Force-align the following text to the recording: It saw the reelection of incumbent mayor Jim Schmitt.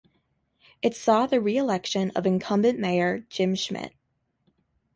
It 0.81 0.95
saw 0.95 1.27
the 1.27 1.39
reelection 1.39 2.09
of 2.15 2.25
incumbent 2.25 2.79
mayor 2.79 3.19
Jim 3.29 3.53
Schmitt. 3.53 3.93